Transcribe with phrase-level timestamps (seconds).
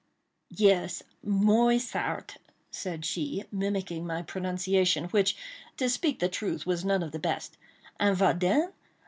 [0.57, 2.37] "Yes, Moissart,"
[2.71, 5.37] said she, mimicking my pronunciation, which,
[5.77, 8.73] to speak the truth, was none of the best,—"and vat den?